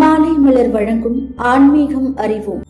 [0.00, 2.62] மாலை மலர் வழங்கும் ஆன்மீகம் அறிவோம்.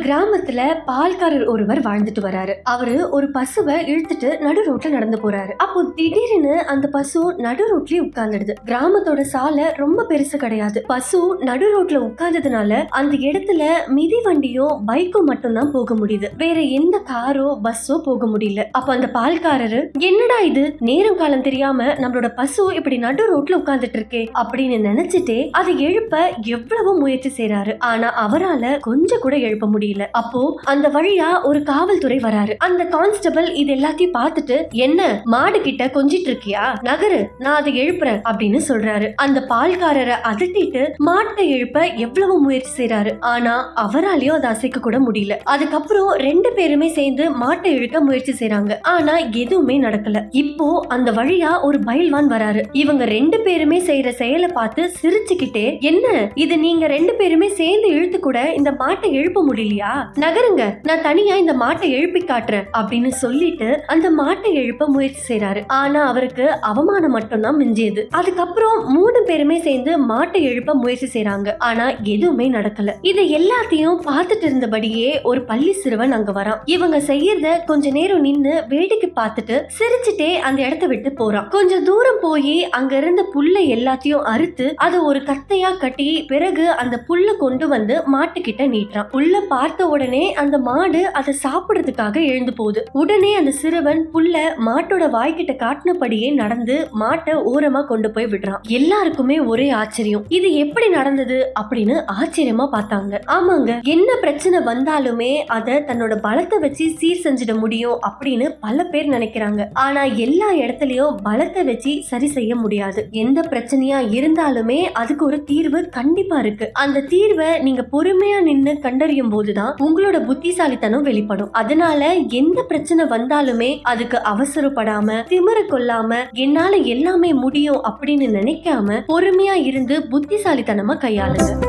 [0.00, 2.54] கிராமத்துல பால்காரர் ஒருவர் வாழ்ந்துட்டு வராரு.
[2.62, 5.52] அவரு ஒரு பசுவை இழுத்துட்டு நடு ரோட்ல நடந்து போறாரு.
[5.56, 8.54] அப்போ திடீர்னு அந்த பசு நடு ரோட்லயே உட்கார்ந்துடுது.
[8.66, 10.84] கிராமத்தோட சாலை ரொம்ப பெருசு கிடையாது.
[10.86, 16.24] பசு நடு ரோட்ல உட்கார்ந்ததுனால அந்த இடத்துல மிதி வண்டியும் பைக்கும் மட்டும்தான் போக முடியுது.
[16.36, 18.64] வேற எந்த காரோ பஸ்ஸோ போக முடியல.
[18.72, 20.76] அப்ப அந்த பால்காரரு என்னடா இது?
[20.78, 24.28] நேரம் காலம் தெரியாம நம்மளோட பசு இப்படி நடு ரோட்ல உட்கார்ந்துட்டு இருக்கே.
[24.42, 30.06] அப்படின்னு நினைச்சிட்டே அதை எழுப்ப எவ்வளவோ முயற்சி செய்யறாரு ஆனா அவரால கொஞ்சம் கூட எழுப்ப முடியும் தெரியல.
[30.20, 30.40] அப்போ
[30.72, 32.54] அந்த வழியா ஒரு காவல்துறை வராரு.
[32.66, 35.00] அந்த கான்ஸ்டபிள் இது எல்லாத்தையும் பார்த்துட்டு என்ன
[35.34, 39.08] மாடு கிட்ட கொஞ்சிட்டு இருக்கியா நகரு நான் அதை எழுப்புறேன் அப்படின்னு சொல்றாரு.
[39.24, 43.12] அந்த பால்காரரை அதட்டிட்டு மாட்டை எழுப்ப எவ்வளவு முயற்சி செய்றாரு.
[43.32, 43.54] ஆனா
[43.84, 45.36] அவராலையும் அதை அசைக்க கூட முடியல.
[45.54, 50.18] அதுக்கப்புறம் ரெண்டு பேருமே சேர்ந்து மாட்டை இழுக்க முயற்சி செய்யறாங்க ஆனா எதுவுமே நடக்கல.
[50.42, 52.62] இப்போ அந்த வழியா ஒரு பயில்வான் வராரு.
[52.82, 56.06] இவங்க ரெண்டு பேருமே செய்யற செயலை பார்த்து சிரிச்சுக்கிட்டே என்ன
[56.44, 59.79] இது நீங்க ரெண்டு பேருமே சேர்ந்து இழுத்து கூட இந்த மாட்டை எழுப்ப முடியலையா?
[60.14, 65.64] நகருங்க நான் தனியா இந்த மாட்டை எழுப்பி காட்டுறேன் அப்படின்னு சொல்லிட்டு அந்த மாட்டை எழுப்ப முயற்சி செய்றாரு.
[65.66, 68.06] ஆனா அவருக்கு அவமானம் மட்டும்தான் மிஞ்சியது.
[68.10, 72.90] அதுக்கப்புறம் மூணு பேருமே சேர்ந்து மாட்டை எழுப்ப முயற்சி செய்யறாங்க ஆனா எதுவுமே நடக்கல.
[73.00, 76.58] இதை எல்லாத்தையும் பார்த்துட்டு இருந்தபடியே ஒரு பள்ளி சிறுவன் அங்க வரான்.
[76.64, 81.48] இவங்க செய்யறத கொஞ்ச நேரம் நின்னு வேடிக்கை பார்த்துட்டு சிரிச்சுட்டே அந்த இடத்த விட்டு போறான்.
[81.48, 87.36] கொஞ்சம் தூரம் போய் அங்க இருந்த புல்லை எல்லாத்தையும் அறுத்து அதை ஒரு கத்தையா கட்டி பிறகு அந்த புல்ல
[87.36, 89.08] கொண்டு வந்து மாட்டுக்கிட்ட நீட்டுறான்.
[89.10, 92.84] புல்ல பார்த்து உடனே அந்த மாடு அதை சாப்பிடுறதுக்காக எழுந்து போகுது.
[92.92, 98.60] உடனே அந்த சிறுவன் புல்ல மாட்டோட வாய்க்கிட்ட காட்டினபடியே நடந்து மாட்டை ஓரமா கொண்டு போய் விடுறான்.
[98.68, 100.24] எல்லாருக்குமே ஒரே ஆச்சரியம்.
[100.28, 103.20] இது எப்படி நடந்தது அப்படின்னு ஆச்சரியமா பார்த்தாங்க.
[103.26, 109.64] ஆமாங்க என்ன பிரச்சனை வந்தாலுமே அதை தன்னோட பலத்தை வச்சு சீர் செஞ்சிட முடியும் அப்படின்னு பல பேர் நினைக்கிறாங்க.
[109.74, 113.08] ஆனா எல்லா இடத்துலயும் பலத்தை வச்சு சரி செய்ய முடியாது.
[113.10, 116.70] எந்த பிரச்சனையா இருந்தாலுமே அதுக்கு ஒரு தீர்வு கண்டிப்பா இருக்கு.
[116.72, 119.58] அந்த தீர்வை நீங்க பொறுமையா நின்னு கண்டறியும் போதுதான்.
[119.60, 121.52] உங்களோட புத்திசாலித்தனம் வெளிப்படும்.
[121.52, 129.98] அதனால எந்த பிரச்சனை வந்தாலுமே அதுக்கு அவசரப்படாம திமிர கொள்ளாம என்னால எல்லாமே முடியும் அப்படின்னு நினைக்காம பொறுமையா இருந்து
[129.98, 131.68] புத்திசாலித்தனமா கையாளுங்க.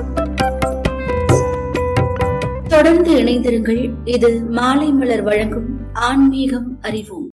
[2.68, 3.90] தொடர்ந்து இணைந்திருங்கள்.
[4.06, 7.30] இது மாலை மலர் வழங்கும் ஆன்மீகம் அறிவோம்.